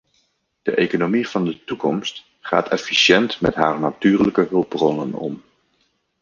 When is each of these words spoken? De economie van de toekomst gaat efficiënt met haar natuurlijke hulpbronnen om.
De 0.61 0.75
economie 0.75 1.27
van 1.29 1.45
de 1.45 1.63
toekomst 1.63 2.25
gaat 2.39 2.67
efficiënt 2.69 3.41
met 3.41 3.55
haar 3.55 3.79
natuurlijke 3.79 4.47
hulpbronnen 4.49 5.13
om. 5.13 5.41